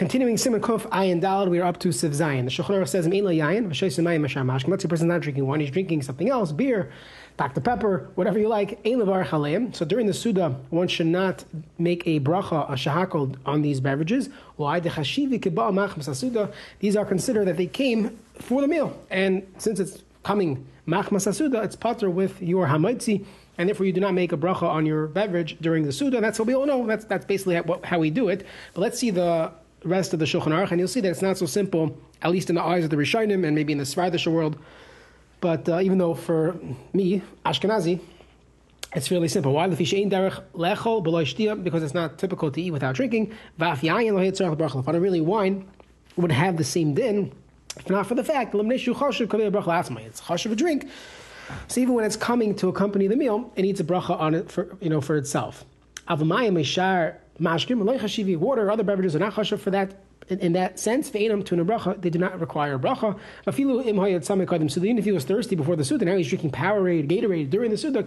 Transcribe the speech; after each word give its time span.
Continuing 0.00 0.36
Siman 0.36 0.60
Kuf 0.60 0.88
Ayin 0.88 1.20
Dalad, 1.20 1.50
we 1.50 1.58
are 1.58 1.66
up 1.66 1.78
to 1.80 1.88
Siv 1.88 2.12
Zayin. 2.16 2.44
The 2.44 2.50
Shulchan 2.50 2.88
says, 2.88 3.06
"Meila 3.06 3.36
Yayin, 3.36 3.68
v'shoysim 3.68 4.02
Mayim 4.02 4.22
Mashar 4.22 4.42
Mashkim." 4.46 4.68
Let's 4.68 4.82
say 4.82 4.86
a 4.86 4.88
person's 4.88 5.08
not 5.08 5.20
drinking 5.20 5.46
wine; 5.46 5.60
he's 5.60 5.70
drinking 5.70 6.00
something 6.00 6.30
else, 6.30 6.52
beer, 6.52 6.90
Dr 7.36 7.60
Pepper, 7.60 8.08
whatever 8.14 8.38
you 8.38 8.48
like. 8.48 8.80
Ein 8.86 8.94
levar 8.94 9.26
chaleim. 9.26 9.76
So 9.76 9.84
during 9.84 10.06
the 10.06 10.14
Suda, 10.14 10.56
one 10.70 10.88
should 10.88 11.08
not 11.08 11.44
make 11.76 12.06
a 12.06 12.18
bracha, 12.18 12.66
a 12.70 12.76
shahakol 12.76 13.36
on 13.44 13.60
these 13.60 13.78
beverages. 13.78 14.30
These 16.80 16.96
are 16.96 17.04
considered 17.04 17.44
that 17.48 17.58
they 17.58 17.66
came 17.66 18.18
for 18.38 18.62
the 18.62 18.68
meal, 18.68 18.98
and 19.10 19.46
since 19.58 19.80
it's 19.80 20.02
coming 20.22 20.66
machmas 20.88 21.34
Suda, 21.34 21.60
it's 21.60 21.76
pater 21.76 22.08
with 22.08 22.40
your 22.40 22.68
hamaitzi 22.68 23.26
and 23.58 23.68
therefore 23.68 23.84
you 23.84 23.92
do 23.92 24.00
not 24.00 24.14
make 24.14 24.32
a 24.32 24.38
bracha 24.38 24.62
on 24.62 24.86
your 24.86 25.06
beverage 25.06 25.58
during 25.60 25.84
the 25.84 25.92
Suda. 25.92 26.18
That's 26.22 26.38
what 26.38 26.48
we 26.48 26.54
all 26.54 26.64
know. 26.64 26.86
That's, 26.86 27.04
that's 27.04 27.26
basically 27.26 27.56
how, 27.56 27.78
how 27.84 27.98
we 27.98 28.08
do 28.08 28.30
it. 28.30 28.46
But 28.72 28.80
let's 28.80 28.98
see 28.98 29.10
the 29.10 29.52
rest 29.84 30.12
of 30.12 30.18
the 30.18 30.24
Shulchan 30.24 30.48
Aruch, 30.48 30.70
and 30.70 30.78
you'll 30.78 30.88
see 30.88 31.00
that 31.00 31.10
it's 31.10 31.22
not 31.22 31.38
so 31.38 31.46
simple, 31.46 31.96
at 32.22 32.30
least 32.30 32.50
in 32.50 32.56
the 32.56 32.62
eyes 32.62 32.84
of 32.84 32.90
the 32.90 32.96
Rishonim 32.96 33.46
and 33.46 33.54
maybe 33.54 33.72
in 33.72 33.78
the 33.78 33.84
Svardish 33.84 34.30
world. 34.30 34.58
But 35.40 35.68
uh, 35.68 35.80
even 35.80 35.98
though 35.98 36.14
for 36.14 36.58
me, 36.92 37.22
Ashkenazi, 37.46 38.00
it's 38.94 39.08
fairly 39.08 39.28
simple. 39.28 39.52
Why? 39.52 39.68
Because 39.68 39.82
it's 41.82 41.94
not 41.94 42.18
typical 42.18 42.50
to 42.50 42.60
eat 42.60 42.72
without 42.72 42.94
drinking. 42.94 43.32
If 43.58 43.82
on 43.82 44.94
a 44.94 45.00
really 45.00 45.20
wine 45.20 45.68
would 46.16 46.32
have 46.32 46.56
the 46.56 46.64
same 46.64 46.94
din, 46.94 47.32
if 47.76 47.88
not 47.88 48.06
for 48.06 48.16
the 48.16 48.24
fact, 48.24 48.52
it's 48.52 50.20
chashav 50.20 50.52
a 50.52 50.56
drink. 50.56 50.88
So 51.68 51.80
even 51.80 51.94
when 51.94 52.04
it's 52.04 52.16
coming 52.16 52.54
to 52.56 52.68
accompany 52.68 53.06
the 53.06 53.16
meal, 53.16 53.52
it 53.56 53.62
needs 53.62 53.80
a 53.80 53.84
bracha 53.84 54.18
on 54.20 54.34
it 54.34 54.50
for 54.50 54.76
you 54.80 54.90
know 54.90 55.00
for 55.00 55.16
itself. 55.16 55.64
Mashkim 57.40 58.36
water 58.36 58.70
other 58.70 58.84
beverages 58.84 59.16
are 59.16 59.20
not 59.20 59.34
chashav 59.34 59.60
for 59.60 59.70
that 59.70 59.94
in, 60.30 60.38
in 60.38 60.52
that 60.52 60.78
sense, 60.78 61.10
ve'enam 61.10 61.44
to 61.44 61.56
bracha, 61.56 62.00
they 62.00 62.10
do 62.10 62.18
not 62.18 62.40
require 62.40 62.78
bracha. 62.78 63.18
Samekadim 63.46 64.70
sudayin. 64.70 64.98
If 64.98 65.04
he 65.04 65.12
was 65.12 65.24
thirsty 65.24 65.56
before 65.56 65.76
the 65.76 65.84
suda, 65.84 66.04
now 66.04 66.16
he's 66.16 66.28
drinking 66.28 66.52
Powerade, 66.52 67.08
Gatorade 67.08 67.50
during 67.50 67.70
the 67.70 67.76
suda. 67.76 68.04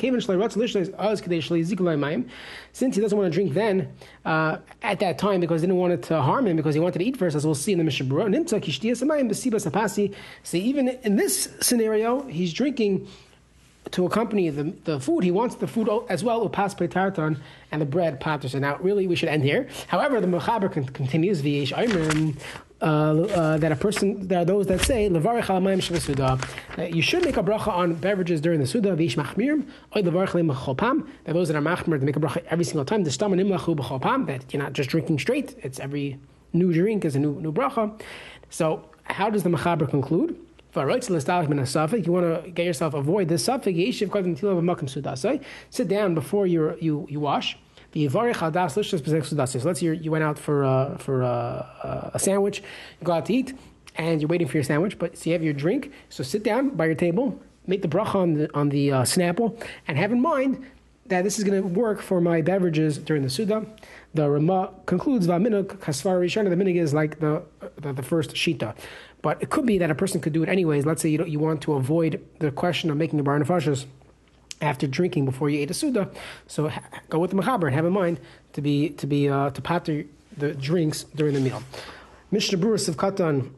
Since 2.71 2.95
he 2.95 3.01
doesn't 3.01 3.17
want 3.17 3.31
to 3.31 3.35
drink 3.35 3.53
then 3.53 3.93
uh, 4.25 4.57
at 4.81 4.99
that 4.99 5.17
time 5.17 5.41
because 5.41 5.61
he 5.61 5.67
didn't 5.67 5.79
want 5.79 5.93
it 5.93 6.03
to 6.03 6.21
harm 6.21 6.47
him 6.47 6.55
because 6.55 6.73
he 6.73 6.79
wanted 6.79 6.99
to 6.99 7.05
eat 7.05 7.17
first, 7.17 7.35
as 7.35 7.45
we'll 7.45 7.55
see 7.55 7.73
in 7.73 7.77
the 7.77 7.83
Mishnah 7.83 8.05
Berurah. 8.05 8.29
Nimtza. 8.33 10.15
So 10.43 10.57
even 10.57 10.87
in 10.87 11.15
this 11.15 11.49
scenario, 11.59 12.23
he's 12.23 12.53
drinking 12.53 13.07
to 13.93 14.07
accompany 14.07 14.49
the, 14.49 14.73
the 14.85 14.99
food, 14.99 15.23
he 15.23 15.29
wants 15.29 15.55
the 15.55 15.67
food 15.67 15.87
as 16.09 16.23
well, 16.23 16.49
upas 16.49 16.75
petarton, 16.75 17.39
and 17.71 17.79
the 17.79 17.85
bread 17.85 18.19
paterson. 18.19 18.61
Now, 18.61 18.77
really, 18.77 19.05
we 19.07 19.15
should 19.15 19.29
end 19.29 19.43
here. 19.43 19.67
However, 19.87 20.19
the 20.19 20.25
Mechaber 20.27 20.71
continues, 20.93 21.43
v'yesh 21.43 21.71
ayman, 21.73 22.39
uh, 22.81 22.85
uh, 22.85 23.57
that 23.57 23.71
a 23.71 23.75
person, 23.75 24.27
there 24.27 24.41
are 24.41 24.45
those 24.45 24.65
that 24.67 24.81
say, 24.81 25.07
levarich 25.09 25.43
alamayim 25.43 25.79
shvasuda. 25.79 26.93
You 26.93 27.03
should 27.03 27.23
make 27.23 27.37
a 27.37 27.43
bracha 27.43 27.67
on 27.67 27.93
beverages 27.93 28.41
during 28.41 28.59
the 28.59 28.65
suda, 28.65 28.95
v'yesh 28.95 29.15
machmirim, 29.15 29.67
oy 29.95 30.01
levarich 30.01 30.33
lim 30.33 30.49
cholpam. 30.49 31.07
That 31.25 31.33
those 31.33 31.49
that 31.49 31.55
are 31.55 31.61
machmir, 31.61 31.99
to 31.99 32.05
make 32.05 32.15
a 32.15 32.19
bracha 32.19 32.43
every 32.49 32.65
single 32.65 32.85
time, 32.85 33.03
the 33.03 33.11
stam 33.11 33.31
nimlachu 33.31 33.75
b'cholpam, 33.75 34.25
that 34.25 34.51
you're 34.51 34.61
not 34.61 34.73
just 34.73 34.89
drinking 34.89 35.19
straight, 35.19 35.55
it's 35.61 35.79
every 35.79 36.19
new 36.51 36.73
drink 36.73 37.05
is 37.05 37.15
a 37.15 37.19
new, 37.19 37.39
new 37.39 37.53
bracha. 37.53 38.01
So, 38.49 38.89
how 39.03 39.29
does 39.29 39.43
the 39.43 39.49
Mechaber 39.49 39.87
conclude? 39.87 40.35
You 40.73 42.11
want 42.11 42.43
to 42.45 42.51
get 42.53 42.65
yourself 42.65 42.93
avoid 42.93 43.27
this 43.27 43.45
suffix. 43.45 43.77
Sit 45.69 45.87
down 45.87 46.15
before 46.15 46.47
you 46.47 46.77
you 46.79 47.07
you 47.09 47.19
wash. 47.19 47.57
So 47.93 47.99
let's 47.99 49.79
say 49.79 49.93
you 49.93 50.11
went 50.11 50.23
out 50.23 50.39
for 50.39 50.63
uh, 50.63 50.97
for 50.97 51.23
uh, 51.23 51.27
uh, 51.27 52.09
a 52.13 52.19
sandwich, 52.19 52.63
you 52.99 53.05
go 53.05 53.11
out 53.11 53.27
to 53.27 53.33
eat, 53.33 53.53
and 53.95 54.19
you're 54.19 54.27
waiting 54.27 54.47
for 54.47 54.57
your 54.57 54.63
sandwich, 54.63 54.97
but 54.97 55.15
so 55.15 55.29
you 55.29 55.33
have 55.33 55.43
your 55.43 55.53
drink. 55.53 55.91
So 56.09 56.23
sit 56.23 56.43
down 56.43 56.69
by 56.69 56.87
your 56.87 56.95
table, 56.95 57.39
make 57.67 57.83
the 57.83 57.87
bracha 57.87 58.15
on 58.15 58.33
the 58.33 58.53
on 58.55 58.69
the 58.69 58.91
uh, 58.91 59.01
snapple, 59.03 59.61
and 59.87 59.95
have 59.97 60.11
in 60.11 60.21
mind 60.21 60.65
that 61.07 61.23
this 61.23 61.37
is 61.37 61.43
going 61.43 61.61
to 61.61 61.67
work 61.67 62.01
for 62.01 62.21
my 62.21 62.41
beverages 62.41 62.97
during 62.97 63.23
the 63.23 63.29
Suda. 63.29 63.65
The 64.13 64.29
Rama 64.29 64.71
concludes, 64.85 65.27
Vaminuk 65.27 65.77
Kasvar 65.77 66.21
the 66.49 66.55
minig 66.55 66.77
is 66.77 66.93
like 66.93 67.19
the, 67.19 67.43
the, 67.83 67.93
the 67.93 68.03
first 68.03 68.31
Shita. 68.31 68.75
But 69.21 69.41
it 69.41 69.49
could 69.49 69.65
be 69.65 69.77
that 69.77 69.89
a 69.89 69.95
person 69.95 70.19
could 70.19 70.33
do 70.33 70.43
it 70.43 70.49
anyways. 70.49 70.85
Let's 70.85 71.01
say 71.01 71.09
you, 71.09 71.23
you 71.25 71.39
want 71.39 71.61
to 71.61 71.73
avoid 71.73 72.21
the 72.39 72.51
question 72.51 72.89
of 72.89 72.97
making 72.97 73.19
a 73.19 73.23
bar 73.23 73.39
nefashas 73.39 73.85
after 74.61 74.87
drinking 74.87 75.25
before 75.25 75.49
you 75.49 75.59
ate 75.59 75.71
a 75.71 75.73
suda. 75.73 76.09
So 76.47 76.69
ha- 76.69 76.83
go 77.09 77.19
with 77.19 77.31
the 77.31 77.37
mechaber 77.37 77.65
and 77.65 77.75
have 77.75 77.85
in 77.85 77.93
mind 77.93 78.19
to 78.53 78.61
be 78.61 78.89
to 78.89 79.07
be 79.07 79.29
uh, 79.29 79.51
to 79.51 79.61
pater 79.61 80.05
the 80.37 80.53
drinks 80.53 81.03
during 81.15 81.33
the 81.33 81.39
meal. 81.39 81.61
Mishnah 82.31 82.57
Berurah 82.57 82.79
Sivkatan 82.79 83.51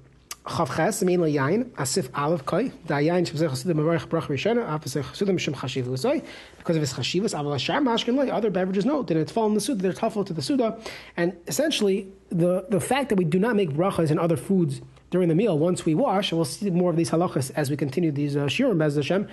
Chavches 0.46 1.04
Yain 1.04 1.66
Asif 1.72 2.12
Koi. 2.46 2.72
Mavarich 2.88 4.08
Brach 4.08 4.26
Rishana 4.26 4.80
Chasudim 4.80 5.40
Shem 5.40 5.54
Chashivusoi 5.54 6.24
because 6.58 6.76
of 6.76 6.82
his 6.82 6.94
chashivas 6.94 7.34
Aval 7.34 8.32
other 8.32 8.50
beverages 8.50 8.86
no 8.86 9.04
did 9.04 9.18
it's 9.18 9.32
fall 9.32 9.48
in 9.48 9.54
the 9.54 9.62
suda 9.62 9.82
they're 9.82 9.94
tough 9.94 10.14
to 10.14 10.34
the 10.34 10.42
suda? 10.42 10.80
And 11.18 11.36
essentially 11.48 12.12
the 12.30 12.66
the 12.70 12.80
fact 12.80 13.10
that 13.10 13.16
we 13.16 13.26
do 13.26 13.40
not 13.40 13.56
make 13.56 13.72
brachas 13.72 14.12
in 14.12 14.20
other 14.20 14.38
foods 14.38 14.82
during 15.12 15.30
the 15.30 15.36
meal 15.36 15.58
once 15.58 15.86
we 15.86 15.96
wash, 15.96 16.32
and 16.32 16.38
we'll 16.38 16.46
see 16.46 16.70
more 16.70 16.90
of 16.90 16.98
these 16.98 17.10
halachas 17.10 17.52
as 17.56 17.70
we 17.70 17.78
continue 17.78 18.12
these 18.12 18.36
uh, 18.36 18.46
shiurim, 18.46 18.78
Bez 18.78 18.96
Hashem, 18.96 19.28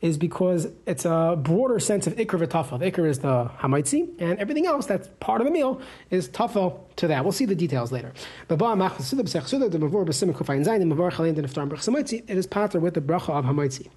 is 0.00 0.18
because 0.18 0.68
it's 0.86 1.04
a 1.04 1.38
broader 1.40 1.78
sense 1.78 2.06
of 2.06 2.16
ikr 2.16 2.46
v'tafel. 2.46 2.80
Ikr 2.80 3.08
is 3.08 3.20
the 3.20 3.50
hamaitzi, 3.60 4.08
and 4.18 4.38
everything 4.38 4.66
else 4.66 4.86
that's 4.86 5.08
part 5.20 5.40
of 5.40 5.46
the 5.46 5.50
meal 5.50 5.80
is 6.10 6.28
tafel 6.28 6.80
to 6.96 7.06
that. 7.08 7.24
We'll 7.24 7.32
see 7.32 7.46
the 7.46 7.54
details 7.54 7.92
later. 7.92 8.12
It 8.48 8.52
is 8.52 8.58
pater 12.46 12.80
with 12.80 12.94
the 12.94 13.00
bracha 13.00 13.30
of 13.30 13.44
hamaitzi. 13.44 13.88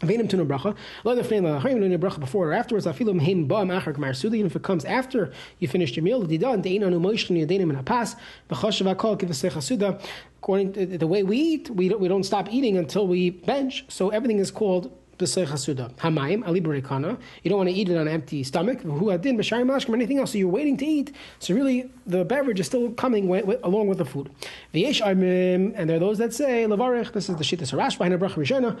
Venim 0.00 0.28
tuna 0.28 0.44
bracha. 0.44 0.76
Lo 1.04 1.16
defnein 1.16 1.42
la 1.42 1.58
harim 1.58 1.80
no 1.80 1.96
bracha 1.96 2.20
before 2.20 2.50
or 2.50 2.52
afterwards. 2.52 2.86
Afilu 2.86 3.18
mheim 3.18 3.48
ba 3.48 3.64
machar 3.64 3.94
gmar 3.94 4.10
sudi. 4.10 4.44
If 4.44 4.54
it 4.54 4.62
comes 4.62 4.84
after 4.84 5.32
you 5.58 5.68
finish 5.68 5.96
your 5.96 6.04
meal, 6.04 6.22
the 6.22 6.38
didan 6.38 6.62
dein 6.62 6.84
anu 6.84 7.00
moishni 7.00 7.46
yadenim 7.46 7.70
in 7.70 7.76
a 7.76 7.82
pass. 7.82 8.14
V'choshav 8.50 8.94
akol 8.94 9.18
give 9.18 9.30
a 9.30 9.34
suda. 9.34 9.98
According 10.42 10.74
to 10.74 10.98
the 10.98 11.06
way 11.06 11.22
we 11.22 11.38
eat, 11.38 11.70
we 11.70 11.88
don't, 11.88 11.98
we 11.98 12.08
don't 12.08 12.24
stop 12.24 12.52
eating 12.52 12.76
until 12.76 13.06
we 13.06 13.30
bench. 13.30 13.86
So 13.88 14.10
everything 14.10 14.38
is 14.38 14.50
called 14.50 14.92
alibrikana. 15.18 17.18
You 17.42 17.48
don't 17.48 17.58
want 17.58 17.70
to 17.70 17.74
eat 17.74 17.88
it 17.88 17.96
on 17.96 18.02
an 18.02 18.08
empty 18.08 18.42
stomach. 18.42 18.82
Who 18.82 19.10
adin 19.10 19.36
b'shari 19.36 19.64
mashkim 19.64 19.94
anything 19.94 20.18
else. 20.18 20.32
So 20.32 20.38
you're 20.38 20.48
waiting 20.48 20.76
to 20.78 20.86
eat. 20.86 21.14
So 21.38 21.54
really, 21.54 21.90
the 22.06 22.24
beverage 22.24 22.60
is 22.60 22.66
still 22.66 22.90
coming 22.92 23.30
along 23.62 23.88
with 23.88 23.98
the 23.98 24.04
food. 24.04 24.30
And 24.72 25.90
there 25.90 25.96
are 25.96 26.00
those 26.00 26.18
that 26.18 26.34
say 26.34 26.64
levarich. 26.64 27.12
This 27.12 27.28
is 27.28 27.36
the 27.36 27.44
shittas 27.44 27.72
harash 27.72 27.98
behind 27.98 28.14
a 28.14 28.18
bracha 28.18 28.34
rishona. 28.34 28.78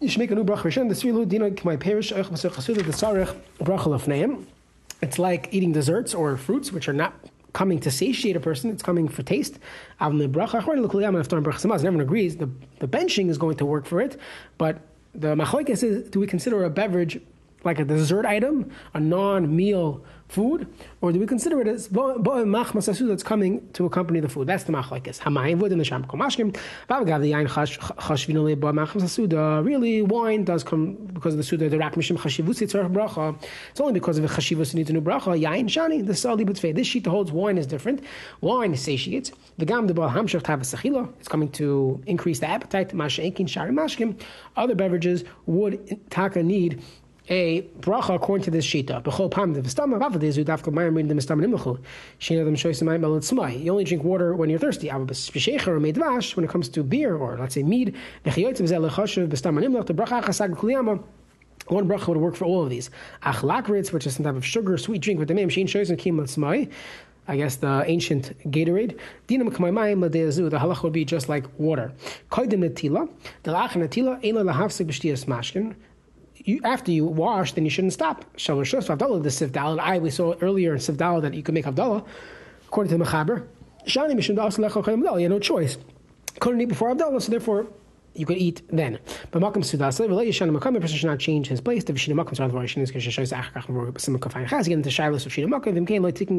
You 0.00 0.08
should 0.08 0.18
make 0.18 0.30
a 0.30 0.34
new 0.34 0.44
bracha 0.44 0.62
rishon. 0.62 0.88
The 0.88 1.78
perish 1.78 2.10
the 2.10 2.16
sarich 2.16 3.36
bracha. 3.60 4.46
It's 5.02 5.18
like 5.18 5.48
eating 5.52 5.72
desserts 5.72 6.14
or 6.14 6.36
fruits, 6.36 6.72
which 6.72 6.88
are 6.88 6.92
not 6.92 7.14
coming 7.52 7.78
to 7.80 7.90
satiate 7.90 8.36
a 8.36 8.40
person, 8.40 8.70
it's 8.70 8.82
coming 8.82 9.08
for 9.08 9.22
taste. 9.22 9.58
Everyone 10.00 12.00
agrees 12.00 12.36
the, 12.36 12.48
the 12.78 12.88
benching 12.88 13.28
is 13.28 13.38
going 13.38 13.56
to 13.56 13.66
work 13.66 13.86
for 13.86 14.00
it, 14.00 14.20
but 14.58 14.78
the 15.14 15.34
machlokes 15.34 15.82
is 15.82 16.08
do 16.10 16.20
we 16.20 16.26
consider 16.26 16.64
a 16.64 16.70
beverage 16.70 17.20
like 17.64 17.78
a 17.78 17.84
dessert 17.84 18.26
item, 18.26 18.70
a 18.94 19.00
non-meal 19.00 20.04
food, 20.28 20.72
or 21.00 21.12
do 21.12 21.18
we 21.18 21.26
consider 21.26 21.60
it 21.60 21.66
as 21.66 21.88
that's 21.88 23.22
coming 23.22 23.68
to 23.72 23.84
accompany 23.84 24.20
the 24.20 24.28
food? 24.28 24.46
That's 24.46 24.64
the 24.64 24.72
machlekes. 24.72 25.18
Hamayim 25.18 25.58
vud 25.58 25.72
in 25.72 25.78
the 25.78 25.84
sham 25.84 26.04
komashkim. 26.04 26.56
Vavgav 26.88 27.28
yain 27.28 27.48
chashvinole 27.48 28.58
ba 28.58 28.72
machmas 28.72 29.08
suda. 29.08 29.60
Really, 29.64 30.02
wine 30.02 30.44
does 30.44 30.62
come 30.62 30.94
because 31.12 31.34
of 31.34 31.38
the 31.38 31.44
suda. 31.44 31.68
The 31.68 31.78
rak 31.78 31.94
mishim 31.94 32.16
chashivus 32.16 32.60
yitzarach 32.60 32.92
bracha. 32.92 33.36
It's 33.70 33.80
only 33.80 33.94
because 33.94 34.18
of 34.18 34.22
the 34.22 34.28
chashivus 34.28 34.74
need 34.74 34.86
to 34.86 34.92
new 34.92 35.00
bracha. 35.00 35.40
Yain 35.40 35.66
shani 35.66 36.06
the 36.06 36.14
sali. 36.14 36.44
This 36.44 36.86
sheet 36.86 37.06
holds 37.06 37.32
wine 37.32 37.58
is 37.58 37.66
different. 37.66 38.04
Wine 38.40 38.76
satiates. 38.76 39.32
The 39.58 39.64
gam 39.64 39.88
the 39.88 39.94
ba 39.94 40.08
hamshach 40.08 40.42
tav 40.44 40.60
sechila. 40.60 41.12
It's 41.18 41.28
coming 41.28 41.50
to 41.52 42.00
increase 42.06 42.38
the 42.38 42.48
appetite. 42.48 42.94
Masha 42.94 43.22
enkin 43.22 43.48
shari 43.48 43.72
mashkim. 43.72 44.20
Other 44.56 44.76
beverages 44.76 45.24
would 45.46 45.98
taka 46.10 46.42
need 46.42 46.82
a 47.30 47.62
bracha 47.80 48.16
according 48.16 48.44
to 48.44 48.50
this 48.50 48.66
shita. 48.66 49.02
The 49.04 49.10
reading 50.90 51.08
the. 51.08 51.14
You 53.56 53.70
only 53.70 53.84
drink 53.84 54.04
water 54.04 54.34
when 54.34 54.50
you're 54.50 54.58
thirsty. 54.58 54.90
Or 54.90 54.98
when 54.98 55.08
it 56.44 56.50
comes 56.50 56.68
to 56.68 56.82
beer 56.82 57.16
or 57.16 57.38
let's 57.38 57.54
say 57.54 57.62
mead. 57.62 57.96
The 58.24 58.30
bracha. 58.32 61.04
One 61.66 61.86
bracha 61.86 62.08
would 62.08 62.16
work 62.16 62.34
for 62.34 62.46
all 62.46 62.64
of 62.64 62.70
these. 62.70 62.90
Achlakritz, 63.22 63.92
which 63.92 64.06
is 64.06 64.16
some 64.16 64.24
type 64.24 64.34
of 64.34 64.44
sugar, 64.44 64.76
sweet 64.76 65.02
drink 65.02 65.20
with 65.20 65.28
the 65.28 65.34
name 65.34 65.48
shein 65.48 65.66
shoysim 65.66 65.96
kim. 65.96 66.18
I 67.28 67.36
guess 67.36 67.56
the 67.56 67.84
ancient 67.86 68.36
Gatorade. 68.50 68.98
Dinam 69.28 69.50
k'maymayim 69.50 70.02
l'deazu. 70.02 70.50
The 70.50 70.58
halach 70.58 70.82
would 70.82 70.92
be 70.92 71.04
just 71.04 71.28
like 71.28 71.44
water. 71.58 71.92
Koidim 72.32 72.68
netila. 72.68 73.08
The 73.44 73.52
lach 73.52 73.70
netila. 73.70 74.20
Lahafsik 74.20 74.86
b'shtiyas 74.86 75.26
mashkin 75.26 75.76
you, 76.44 76.60
after 76.64 76.90
you 76.90 77.04
wash, 77.04 77.52
then 77.52 77.64
you 77.64 77.70
shouldn't 77.70 77.92
stop. 77.92 78.24
Shalosh 78.36 78.74
Avdallah, 78.74 79.22
the 79.22 79.28
Sivdallah. 79.28 79.78
I 79.80 79.98
we 79.98 80.10
saw 80.10 80.34
earlier 80.40 80.72
in 80.72 80.78
Sivdallah 80.78 81.22
that 81.22 81.34
you 81.34 81.42
can 81.42 81.54
make 81.54 81.66
Avdallah, 81.66 82.04
according 82.66 82.90
to 82.90 82.98
the 82.98 83.04
Mechaber. 83.04 83.46
You 83.86 85.22
had 85.22 85.30
no 85.30 85.38
choice. 85.38 85.78
Couldn't 86.38 86.60
eat 86.60 86.66
before 86.66 86.94
Avdallah, 86.94 87.22
so 87.22 87.30
therefore 87.30 87.66
you 88.14 88.26
could 88.26 88.38
eat 88.38 88.62
then. 88.70 88.98
But 89.30 89.42
Makam 89.42 89.58
Sudas, 89.58 89.98
Vela 89.98 90.24
Yishana 90.24 90.56
Makam, 90.56 90.74
the 90.74 90.80
person 90.80 90.96
should 90.96 91.06
not 91.06 91.18
change 91.18 91.46
his 91.46 91.60
place. 91.60 91.84
The 91.84 91.92
Vishina 91.92 92.14
Makam 92.14 92.36
Sarah 92.36 92.52
Like 92.52 92.70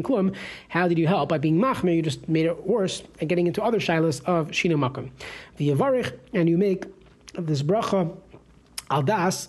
Klum. 0.03 0.35
How 0.69 0.87
did 0.87 0.97
you 0.97 1.07
help? 1.07 1.29
By 1.29 1.37
being 1.37 1.57
Machmer, 1.57 1.95
you 1.95 2.01
just 2.01 2.27
made 2.27 2.45
it 2.45 2.67
worse 2.67 3.03
and 3.19 3.29
getting 3.29 3.47
into 3.47 3.63
other 3.63 3.79
Shilas 3.79 4.23
of 4.25 4.49
Shina 4.49 4.75
Makam. 4.75 5.11
The 5.57 5.69
Yavarich, 5.69 6.17
and 6.33 6.49
you 6.49 6.57
make 6.57 6.85
this 7.33 7.63
bracha 7.63 8.17
Aldas 8.89 9.47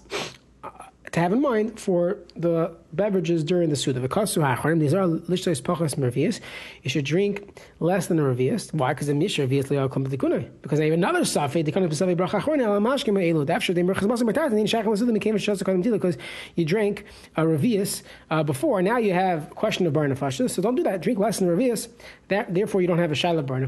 to 1.12 1.20
have 1.20 1.32
in 1.32 1.43
mind 1.43 1.79
for 1.79 2.19
the 2.35 2.75
beverages 2.94 3.44
during 3.44 3.69
the 3.69 3.76
Suda. 3.76 4.00
These 4.00 4.09
are 4.09 5.06
lishtais 5.06 5.61
pachas 5.61 5.94
mervias. 5.97 6.41
You 6.82 6.91
should 6.91 7.05
drink 7.05 7.61
less 7.81 8.06
than 8.06 8.19
a 8.19 8.23
revius. 8.23 8.73
Why? 8.73 8.94
Because 8.94 9.09
the 9.09 9.14
mishra 9.14 9.47
revius 9.47 9.67
liyal 9.67 9.91
kom 9.91 10.06
b'tikunai. 10.06 10.49
Because 10.62 10.81
I 10.81 10.85
have 10.85 10.94
another 10.94 11.20
safi, 11.20 11.64
the 11.64 11.70
kind 11.70 11.85
of 11.85 11.93
b'safi 11.93 12.17
bracha 12.17 12.41
achron 12.41 12.61
el 12.61 12.81
mashkim 12.81 13.14
elu. 13.14 13.49
After 13.49 13.75
they 13.75 13.82
merchas 13.82 14.09
masim 14.09 14.23
b'tat, 14.23 14.47
and 14.47 14.59
then 14.59 14.67
shachal 14.67 14.97
suda 14.97 15.12
became 15.12 15.37
a 15.37 15.38
shasa 15.38 15.62
kadam 15.62 15.85
tila 15.85 15.93
because 15.93 16.17
you 16.55 16.64
drank 16.64 17.05
a 17.37 17.43
revius 17.43 18.03
uh, 18.31 18.43
before. 18.43 18.81
Now 18.81 18.97
you 18.97 19.12
have 19.12 19.50
question 19.50 19.87
of 19.87 19.93
burn 19.93 20.17
So 20.17 20.62
don't 20.62 20.75
do 20.75 20.82
that. 20.85 21.03
Drink 21.03 21.19
less 21.19 21.41
than 21.41 21.49
a 21.49 21.53
revius. 21.53 21.88
That 22.29 22.55
therefore 22.55 22.81
you 22.81 22.87
don't 22.87 22.99
have 22.99 23.12
a 23.12 23.14
shaila 23.14 23.44
burn 23.44 23.67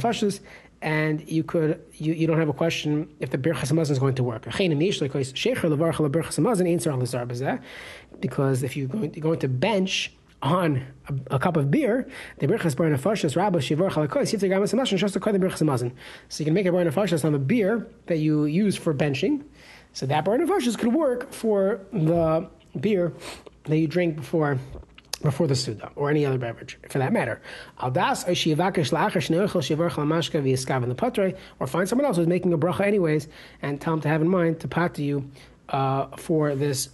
and 0.85 1.27
you 1.27 1.43
could 1.43 1.83
you, 1.95 2.13
you 2.13 2.27
don't 2.27 2.39
have 2.39 2.51
a 2.51 2.53
question 2.53 3.09
if 3.19 3.31
the 3.31 3.39
birchas 3.39 3.73
hamazon 3.73 3.91
is 3.91 3.99
going 3.99 4.15
to 4.15 4.23
work. 4.23 4.45
Because 8.21 8.63
if 8.63 8.77
you're 8.77 8.87
going, 8.87 9.15
you're 9.15 9.23
going 9.23 9.39
to 9.41 9.49
bench 9.49 10.13
on 10.43 10.87
a, 11.09 11.37
a, 11.37 11.39
cup 11.39 11.57
of 11.57 11.71
beer, 11.71 12.07
the 12.39 12.47
birchas 12.47 12.77
bar 12.77 12.91
nefashas 12.91 13.35
rabba 13.35 13.63
shivor 13.63 13.89
chalakos 13.89 14.35
yitzig 14.35 14.51
gamas 14.51 14.75
hamazon 14.75 15.11
to 15.11 15.19
the 15.33 15.39
birchas 15.39 15.63
hamazon. 15.63 15.91
So 16.29 16.43
you 16.43 16.45
can 16.45 16.53
make 16.53 16.67
a 16.67 16.73
bar 16.73 16.85
nefashas 16.85 17.25
on 17.25 17.33
the 17.33 17.39
beer 17.39 17.89
that 18.07 18.19
you 18.19 18.45
use 18.45 18.77
for 18.77 18.93
benching. 18.93 19.43
So 19.95 20.05
that 20.05 20.27
bar 20.27 20.37
nefashas 20.37 20.77
could 20.79 20.93
work 20.93 21.33
for 21.33 21.81
the 21.95 22.47
beer 22.79 23.15
that 23.65 23.79
you 23.79 23.87
drink 23.87 24.17
before 24.17 24.59
before 25.25 25.47
the 25.47 25.57
Suda, 25.57 25.91
or 25.97 26.11
any 26.11 26.27
other 26.27 26.37
beverage, 26.37 26.79
for 26.91 26.99
that 26.99 27.13
matter. 27.13 27.41
Or 27.81 27.91
find 31.67 31.89
someone 31.89 32.05
else 32.05 32.17
who's 32.19 32.27
making 32.27 32.53
a 32.53 32.59
bracha 32.59 32.87
anyways, 32.87 33.27
and 33.63 33.81
tell 33.81 33.95
him 33.95 34.03
to 34.03 34.09
have 34.09 34.21
in 34.21 34.29
mind 34.29 34.61
to 34.61 34.69
pot 34.69 34.95
to 34.97 35.03
you 35.03 35.31
uh, 35.71 36.09
for 36.19 36.55
this 36.55 36.91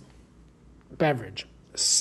beverage. 0.93 1.47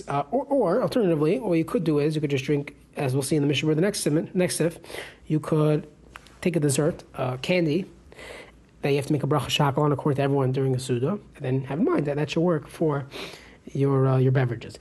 Uh, 0.07 0.23
or, 0.31 0.45
or, 0.45 0.81
alternatively, 0.83 1.39
what 1.39 1.57
you 1.57 1.65
could 1.65 1.83
do 1.83 1.97
is 1.99 2.13
you 2.13 2.21
could 2.21 2.29
just 2.29 2.45
drink, 2.45 2.75
as 2.95 3.13
we'll 3.13 3.23
see 3.23 3.35
in 3.35 3.41
the 3.41 3.47
Mishnah, 3.47 3.73
the 3.73 3.81
next 3.81 4.05
next 4.05 4.57
sif, 4.57 4.79
you 5.25 5.39
could 5.39 5.87
take 6.41 6.55
a 6.55 6.59
dessert, 6.59 7.03
uh, 7.15 7.37
candy, 7.37 7.85
that 8.81 8.91
you 8.91 8.97
have 8.97 9.07
to 9.07 9.13
make 9.13 9.23
a 9.23 9.27
bracha 9.27 9.47
shakal 9.47 9.79
on 9.79 9.91
according 9.91 10.17
to 10.17 10.21
everyone 10.21 10.51
during 10.51 10.73
the 10.73 10.79
Suda, 10.79 11.19
and 11.35 11.41
then 11.41 11.61
have 11.63 11.79
in 11.79 11.85
mind 11.85 12.05
that 12.05 12.17
that 12.17 12.29
should 12.29 12.41
work 12.41 12.67
for 12.67 13.07
your 13.73 14.07
uh, 14.07 14.17
your 14.17 14.31
beverages. 14.31 14.77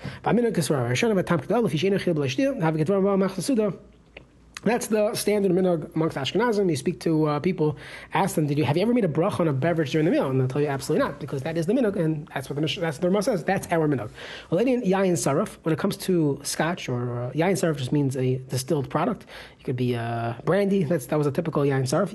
That's 4.65 4.89
the 4.89 5.15
standard 5.15 5.53
minhag 5.53 5.95
amongst 5.95 6.17
Ashkenazim. 6.17 6.69
You 6.69 6.75
speak 6.75 6.99
to 7.01 7.27
uh, 7.27 7.39
people, 7.39 7.77
ask 8.13 8.35
them, 8.35 8.49
"Did 8.49 8.59
you 8.59 8.65
have 8.65 8.77
you 8.77 8.83
ever 8.83 8.93
made 8.93 9.05
a 9.05 9.09
brach 9.09 9.39
on 9.39 9.47
a 9.47 9.53
beverage 9.53 9.93
during 9.93 10.05
the 10.05 10.11
meal?" 10.11 10.29
And 10.29 10.41
they'll 10.41 10.49
tell 10.49 10.61
you, 10.61 10.67
"Absolutely 10.67 11.07
not," 11.07 11.21
because 11.21 11.43
that 11.43 11.57
is 11.57 11.67
the 11.67 11.73
minhag, 11.75 11.95
and 11.97 12.29
that's 12.35 12.51
what 12.51 12.61
the 12.61 12.81
that's 12.81 12.99
the 12.99 13.23
says. 13.23 13.45
That's 13.45 13.69
our 13.71 13.87
minhag. 13.87 14.11
Well, 14.51 14.59
any 14.59 14.79
yain 14.79 15.13
saraf, 15.13 15.59
when 15.63 15.73
it 15.73 15.79
comes 15.79 15.97
to 15.99 16.41
scotch 16.43 16.89
or 16.89 17.23
uh, 17.23 17.31
yain 17.33 17.53
saraf, 17.53 17.77
just 17.77 17.93
means 17.93 18.17
a 18.17 18.39
distilled 18.49 18.91
product. 18.91 19.27
It 19.61 19.65
could 19.65 19.77
be 19.77 19.95
uh, 19.95 20.35
brandy. 20.45 20.83
That's 20.83 21.07
that 21.07 21.19
was 21.19 21.29
a 21.29 21.33
typical 21.33 21.63
yain 21.63 21.85
saraf. 21.85 22.09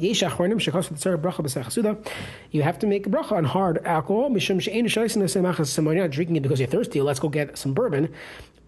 You 2.51 2.61
have 2.61 2.79
to 2.79 2.87
make 2.87 3.07
a 3.07 3.09
bracha 3.09 3.31
on 3.31 3.45
hard 3.45 3.85
alcohol. 3.85 4.29
Mishum 4.29 4.59
she'en 4.61 4.85
You're 5.85 5.95
not 5.95 6.11
drinking 6.11 6.35
it 6.35 6.41
because 6.41 6.59
you're 6.59 6.67
thirsty. 6.67 7.01
Let's 7.01 7.21
go 7.21 7.29
get 7.29 7.57
some 7.57 7.73
bourbon. 7.73 8.13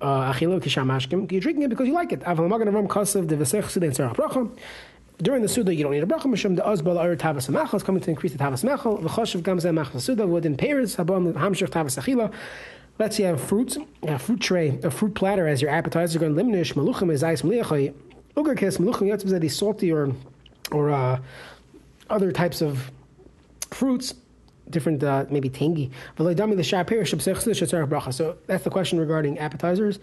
Uh, 0.05 0.37
you're 0.39 1.41
drinking 1.41 1.63
it 1.63 1.69
because 1.69 1.87
you 1.87 1.93
like 1.93 2.11
it. 2.11 2.21
During 5.17 5.41
the 5.41 5.47
Suda, 5.47 5.73
you 5.73 5.81
don't 5.81 5.93
need 5.93 6.03
a 6.03 6.05
bracha. 6.05 6.25
Mishum 6.25 6.55
the 6.55 6.61
Azbal 6.61 6.99
Ar 6.99 7.15
Tavas 7.15 7.49
Machal 7.49 7.77
is 7.77 7.83
coming 7.83 8.01
to 8.01 8.11
increase 8.11 8.33
the 8.33 8.37
Tavas 8.37 8.63
Machal. 8.63 8.99
V'choshev 8.99 9.41
Gamzeh 9.41 9.73
Machal 9.73 9.99
Suda, 9.99 10.27
wood 10.27 10.45
in 10.45 10.57
Paris, 10.57 10.97
Habam 10.97 11.33
Hamshach 11.33 11.69
Tavas 11.69 11.97
Achila. 11.97 12.31
Let's 12.99 13.15
say 13.15 13.23
you 13.23 13.29
have 13.29 13.41
fruits, 13.41 13.79
a 14.03 14.19
fruit 14.19 14.41
tray, 14.41 14.77
a 14.83 14.91
fruit 14.91 15.15
platter 15.15 15.47
as 15.47 15.61
your 15.61 15.71
appetizer. 15.71 16.19
Going 16.19 16.35
limnish 16.35 16.73
maluchim 16.73 17.11
ezayis 17.11 17.41
mliachai 17.41 17.93
ugerkes 18.35 18.77
maluchim 18.77 19.07
yatzim 19.07 19.31
zedi 19.31 19.49
salty 19.49 19.91
or 19.91 20.13
or 20.71 20.91
uh, 20.91 21.19
other 22.11 22.31
types 22.31 22.61
of 22.61 22.91
fruits 23.71 24.13
different, 24.69 25.03
uh, 25.03 25.25
maybe 25.29 25.49
tangy. 25.49 25.91
So 26.17 26.23
that's 26.23 26.39
the 28.63 28.69
question 28.71 28.99
regarding 28.99 29.39
appetizers. 29.39 29.99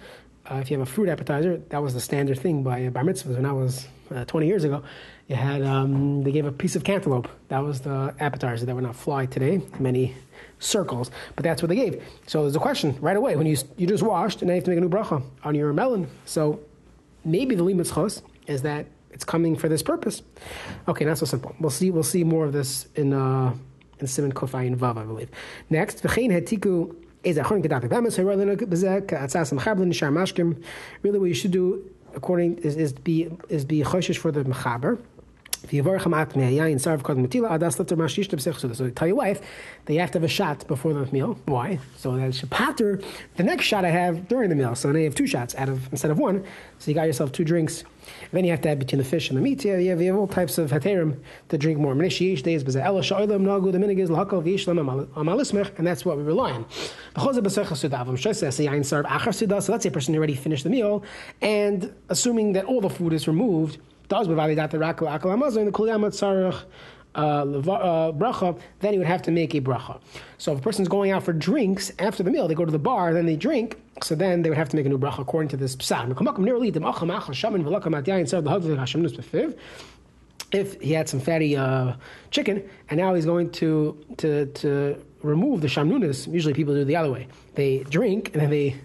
Uh, 0.51 0.57
if 0.57 0.71
you 0.71 0.79
have 0.79 0.87
a 0.87 0.91
fruit 0.91 1.09
appetizer, 1.09 1.59
that 1.69 1.83
was 1.83 1.95
the 1.95 2.01
standard 2.01 2.39
thing 2.39 2.63
by 2.63 2.89
bar 2.89 3.05
mitzvahs 3.05 3.37
when 3.37 3.47
I 3.47 3.53
was 3.53 3.87
uh, 4.15 4.25
20 4.25 4.47
years 4.47 4.65
ago. 4.65 4.83
You 5.29 5.37
had 5.37 5.63
um, 5.63 6.25
they 6.25 6.33
gave 6.33 6.47
a 6.47 6.53
piece 6.53 6.75
of 6.75 6.83
cantaloupe. 6.83 7.29
That 7.49 7.61
was 7.61 7.81
the 7.81 8.15
appetizer 8.19 8.67
that 8.67 8.75
would 8.75 8.83
not 8.83 8.97
fly 8.97 9.27
today. 9.27 9.63
Many 9.79 10.17
circles, 10.59 11.11
but 11.37 11.45
that's 11.45 11.63
what 11.63 11.69
they 11.69 11.77
gave. 11.77 12.03
So 12.27 12.43
there's 12.43 12.57
a 12.57 12.61
question 12.61 12.97
right 13.01 13.17
away 13.17 13.37
when 13.37 13.47
you 13.47 13.57
you 13.77 13.87
just 13.87 14.03
washed 14.03 14.43
and 14.43 14.49
now 14.49 14.55
you 14.55 14.57
have 14.57 14.65
to 14.65 14.71
make 14.71 14.79
a 14.79 14.81
new 14.81 14.89
bracha 14.89 15.23
on 15.45 15.55
your 15.55 15.73
melon. 15.73 16.09
So 16.27 16.61
maybe 17.25 17.55
the 17.55 17.63
limit 17.63 17.89
is 18.47 18.63
that 18.63 18.87
it's 19.13 19.25
coming 19.25 19.57
for 19.57 19.69
this 19.69 19.83
purpose. 19.83 20.23
Okay, 20.89 21.05
not 21.05 21.19
so 21.19 21.27
simple. 21.27 21.55
We'll 21.61 21.71
see. 21.71 21.91
We'll 21.91 22.03
see 22.03 22.25
more 22.25 22.45
of 22.45 22.53
this 22.53 22.89
in. 22.97 23.13
Uh, 23.13 23.55
in 24.03 24.09
Siman 24.09 24.33
Kofayin 24.33 24.77
Vav, 24.77 24.99
I 24.99 25.05
believe. 25.05 25.31
Next, 25.71 26.03
v'chein 26.03 26.31
hetiku 26.31 26.95
is 27.25 27.39
achon 27.39 27.63
kedat 27.65 27.89
bemis 27.89 28.19
Really, 31.03 31.19
what 31.19 31.27
you 31.27 31.35
should 31.35 31.51
do 31.53 31.91
according 32.15 32.59
is, 32.59 32.77
is 32.77 32.93
be 32.93 33.31
is 33.49 33.65
be 33.65 33.83
choshish 33.83 34.19
for 34.19 34.31
the 34.31 34.45
mechaber. 34.45 35.01
So 35.63 35.69
er 38.85 38.91
tell 38.91 39.09
your 39.09 39.17
wife 39.17 39.41
that 39.85 39.93
you 39.93 40.01
have 40.01 40.11
to 40.11 40.19
have 40.19 40.25
a 40.25 40.29
shot 40.29 40.67
before 40.67 40.93
the 40.93 41.07
meal. 41.13 41.39
Why? 41.47 41.79
So 41.97 42.17
that 42.17 42.35
should 42.35 42.51
patter 42.51 43.01
the 43.37 43.43
next 43.43 43.65
shot 43.65 43.85
I 43.85 43.91
have 43.91 44.29
during 44.29 44.51
the 44.51 44.57
meal. 44.57 44.75
So 44.75 44.91
now 44.91 44.99
you 44.99 45.05
have 45.05 45.15
two 45.15 45.27
shots 45.27 45.55
out 45.55 45.69
of 45.69 45.91
instead 45.93 46.11
of 46.11 46.19
one. 46.19 46.45
So 46.79 46.91
you 46.91 46.95
got 46.95 47.07
yourself 47.07 47.33
two 47.33 47.45
drinks. 47.45 47.85
And 48.23 48.31
then 48.33 48.45
you 48.45 48.51
have 48.51 48.61
to 48.63 48.69
have 48.69 48.81
between 48.81 48.99
the 48.99 49.05
fish 49.05 49.31
and 49.31 49.39
the 49.39 49.43
meat. 49.43 49.65
You 49.65 49.73
have, 49.73 50.01
you 50.01 50.09
have, 50.09 50.17
all 50.17 50.27
types 50.27 50.59
of 50.59 50.71
heterim 50.71 51.21
to 51.51 51.59
drink 51.59 51.79
more. 51.79 51.93
And 51.93 52.01
that's 55.87 56.05
what 56.05 56.17
we 56.17 56.25
rely 56.25 56.53
on. 56.53 56.67
So 57.17 57.31
let's 59.73 59.83
say 59.83 59.89
a 59.89 59.93
person 59.93 60.17
already 60.17 60.35
finished 60.35 60.65
the 60.65 60.71
meal, 60.71 61.05
and 61.41 61.95
assuming 62.09 62.55
that 62.55 62.65
all 62.65 62.81
the 62.81 62.91
food 62.91 63.13
is 63.13 63.29
removed, 63.29 63.79
does 64.13 64.29
b'validat 64.29 64.71
rako 64.73 65.05
akal 65.15 65.31
hamazon 65.35 65.65
the 65.65 65.73
kuliyam 65.73 66.05
tzarich 66.19 66.63
uh, 67.15 67.19
uh, 67.21 68.13
bracha, 68.13 68.59
then 68.81 68.93
he 68.93 68.99
would 68.99 69.07
have 69.07 69.23
to 69.23 69.31
make 69.31 69.55
a 69.55 69.61
bracha. 69.61 70.01
So 70.37 70.53
if 70.53 70.59
a 70.59 70.63
person's 70.63 70.89
going 70.89 71.11
out 71.11 71.23
for 71.23 71.33
drinks 71.33 71.93
after 71.99 72.23
the 72.23 72.31
meal, 72.31 72.47
they 72.47 72.55
go 72.55 72.67
to 72.67 72.71
the 72.71 72.79
bar, 72.79 73.15
then 73.15 73.27
they 73.27 73.37
drink, 73.37 73.79
so 74.03 74.15
then 74.15 74.43
they 74.43 74.49
would 74.51 74.59
have 74.59 74.69
to 74.71 74.77
make 74.77 74.87
a 74.87 74.89
new 74.91 74.99
bracha 74.99 75.21
according 75.21 75.49
to 75.51 75.57
this 75.57 75.77
psalm. 75.81 76.11
If 80.53 80.81
he 80.83 80.93
had 80.93 81.09
some 81.09 81.21
fatty 81.21 81.57
uh, 81.57 81.95
chicken, 82.31 82.63
and 82.91 82.99
now 82.99 83.15
he's 83.15 83.25
going 83.25 83.51
to 83.53 83.97
to 84.19 84.47
to 84.47 85.03
remove 85.23 85.63
the 85.63 85.69
shamnunas, 85.69 86.31
usually 86.31 86.53
people 86.53 86.75
do 86.75 86.81
it 86.81 86.85
the 86.85 86.97
other 86.97 87.11
way. 87.11 87.29
They 87.55 87.79
drink 87.85 88.31
and 88.35 88.43
then 88.43 88.51
they 88.51 88.77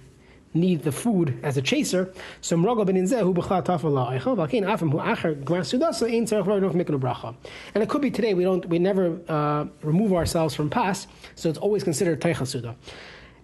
need 0.53 0.83
the 0.83 0.91
food 0.91 1.39
as 1.43 1.57
a 1.57 1.61
chaser. 1.61 2.13
So 2.41 2.57
mrogo 2.57 2.85
ben 2.85 2.95
inzehu 2.95 3.33
b'chla 3.33 3.63
tafel 3.65 3.91
la'aychel 3.91 4.35
v'alkein 4.35 4.63
afim 4.63 4.91
hu 4.91 4.97
acher 4.97 5.35
gmar 5.43 5.61
sudasa 5.61 6.11
ein 6.11 6.25
tzarech 6.25 6.73
make 6.73 6.89
a 6.89 6.93
bracha. 6.93 7.35
And 7.73 7.83
it 7.83 7.89
could 7.89 8.01
be 8.01 8.11
today 8.11 8.33
we 8.33 8.43
don't 8.43 8.65
we 8.67 8.79
never 8.79 9.19
uh, 9.27 9.65
remove 9.83 10.13
ourselves 10.13 10.55
from 10.55 10.69
pas, 10.69 11.07
so 11.35 11.49
it's 11.49 11.59
always 11.59 11.83
considered 11.83 12.21
teichel 12.21 12.47
suda. 12.47 12.75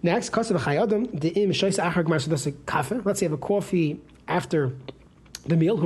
Next, 0.02 0.30
kasav 0.30 0.58
Chayei 0.58 0.82
Adam 0.82 1.06
the 1.12 1.28
im 1.30 1.50
shoysa 1.50 1.90
acher 1.90 2.04
gmar 2.04 2.26
sudasa 2.26 2.52
kafe. 2.64 3.04
Let's 3.04 3.20
say 3.20 3.26
have 3.26 3.32
a 3.32 3.38
coffee 3.38 4.00
after 4.28 4.74
the 5.46 5.56
meal, 5.56 5.78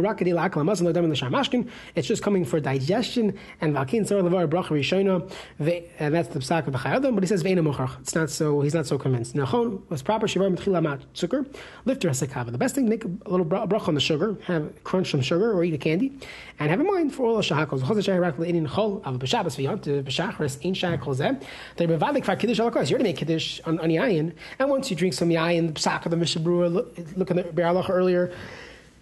it's 1.95 2.09
just 2.09 2.23
coming 2.23 2.45
for 2.45 2.61
digestion 2.61 3.39
and 3.61 3.75
valkin 3.75 4.07
levar 4.07 4.49
bracha 4.49 4.69
rishona, 4.69 5.31
and 5.59 5.83
uh, 6.01 6.11
that's 6.11 6.29
the 6.29 6.39
psak 6.39 6.67
of 6.67 6.73
the 6.73 6.79
Chayei 6.79 6.97
Adam. 6.97 7.15
But 7.15 7.25
he 7.25 7.29
says 7.29 7.43
ve'ena 7.43 7.61
mochach. 7.61 8.01
It's 8.01 8.15
not 8.15 8.31
so. 8.31 8.61
He's 8.61 8.75
not 8.75 8.87
so 8.87 8.99
convinced. 8.99 9.35
Nachon 9.35 9.83
was 9.89 10.03
proper 10.03 10.27
shivar 10.27 10.55
mitchila 10.55 10.83
mat 10.83 11.01
sugar. 11.13 11.45
Lifter 11.85 12.09
hasakava. 12.09 12.53
The 12.53 12.59
best 12.59 12.75
thing, 12.75 12.89
make 12.89 13.05
a 13.05 13.09
little 13.27 13.47
bracha 13.47 13.89
on 13.89 13.95
the 13.95 14.01
sugar, 14.01 14.37
have 14.45 14.73
crunch 14.85 15.11
some 15.11 15.21
sugar 15.21 15.53
or 15.53 15.65
eat 15.65 15.75
a 15.75 15.79
candy, 15.79 16.19
and 16.59 16.71
have 16.71 16.81
in 16.81 16.87
mind 16.87 17.15
for 17.15 17.27
all 17.27 17.37
the 17.37 17.43
shahakos. 17.43 17.81
Chol 17.81 17.97
zeh 17.97 18.21
rak 18.21 18.37
le'inin 18.37 18.67
chol 18.67 19.05
av 19.07 19.19
b'shabbos 19.19 19.57
v'yont 19.57 20.05
b'shachris 20.05 20.65
ein 20.65 20.75
shah 20.75 20.97
kol 20.97 21.15
zeh. 21.15 21.41
They're 21.77 21.89
bevalik 21.89 22.25
for 22.25 22.37
kiddush 22.37 22.61
alakos. 22.61 22.91
You're 22.91 22.99
to 22.99 23.05
make 23.05 23.17
kiddush 23.17 23.61
on, 23.65 23.79
on 23.81 23.89
yayin, 23.89 24.35
and 24.59 24.71
once 24.71 24.91
you 24.91 24.97
drink 24.97 25.15
some 25.15 25.31
yayin, 25.31 25.69
the 25.69 25.73
psak 25.73 26.05
of 26.05 26.11
the 26.11 26.17
Mishnah 26.17 26.43
Berurah, 26.43 26.73
look, 26.73 26.99
look 27.17 27.31
at 27.31 27.37
the 27.37 27.53
be'alach 27.53 27.91
earlier 27.91 28.33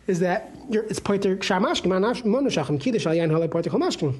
is 0.06 0.20
that 0.20 0.50
it's 0.70 1.00
poiter 1.00 1.36
shamashkim, 1.36 1.90
monashachim, 2.24 2.80
kiddush 2.80 3.06
al 3.06 3.14
yain 3.14 3.30
halay 3.30 3.48
poiter 3.48 3.70
chamashkim. 3.70 4.14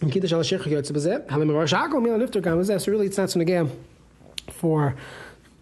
And 0.00 0.12
kiddush 0.12 0.32
al 0.32 0.40
shircha 0.40 0.66
yotze 0.66 0.92
bezeh, 0.92 1.28
halim 1.30 1.48
rashakol 1.48 2.02
mila 2.02 2.18
nifter 2.18 2.42
gam 2.42 2.58
bezeh. 2.58 2.80
So 2.80 2.92
really, 2.92 3.06
it's 3.06 3.18
not 3.18 3.30
so 3.30 3.40
negaya 3.40 3.70
for 4.50 4.94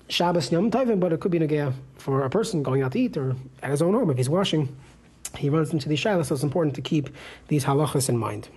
Shabbos 0.09 0.53
Yom 0.53 0.71
Tovim, 0.71 1.01
but 1.01 1.13
it 1.13 1.21
could 1.21 1.33
be 1.33 1.39
negaya 1.39 1.73
for 1.97 2.25
a 2.25 2.31
person 2.31 2.63
going 2.63 2.83
out 2.83 2.93
to 2.93 3.01
eat 3.01 3.17
or 3.17 3.35
at 3.63 3.71
his 3.71 3.81
own 3.81 3.95
home 3.95 4.11
if 4.11 4.17
he's 4.17 4.29
washing. 4.29 4.75
He 5.37 5.49
runs 5.49 5.73
into 5.73 5.89
these 5.89 6.01
shilas, 6.01 6.27
so 6.27 6.35
it's 6.35 6.45
important 6.45 6.77
to 6.77 6.83
keep 6.83 7.09
these 7.49 7.65
halachas 7.65 8.09
in 8.09 8.19
mind. 8.19 8.49